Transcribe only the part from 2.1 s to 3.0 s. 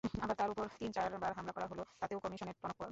কমিশনের টনক নড়েনি।